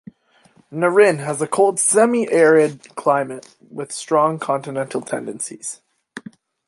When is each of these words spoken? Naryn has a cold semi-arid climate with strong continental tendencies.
Naryn 0.73 1.19
has 1.19 1.39
a 1.43 1.47
cold 1.47 1.79
semi-arid 1.79 2.95
climate 2.95 3.55
with 3.69 3.91
strong 3.91 4.39
continental 4.39 4.99
tendencies. 5.01 5.79